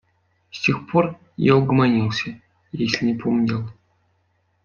С 0.49 0.59
тех 0.63 0.87
пор 0.87 1.15
я 1.37 1.55
угомонился, 1.55 2.41
если 2.71 3.05
не 3.05 3.13
поумнел. 3.13 3.69